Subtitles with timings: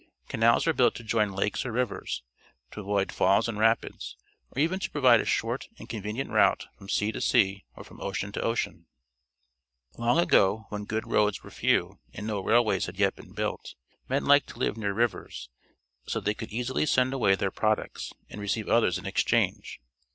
[0.27, 2.23] Canals are built to' join lakes or rivers,
[2.71, 4.17] to avoid falls and rapids,
[4.49, 8.01] or even to provide a short and convenient route from sea to sea or from
[8.01, 8.87] ocean to ocean.
[9.99, 13.75] Long ago, when good roads were few and no railways had yet been built,
[14.09, 15.49] men hked to Towing Traders' Boats down the Peace River, Alberta Uve near rivers,
[16.07, 19.79] so that they could easily send away their products and receive others in exchange.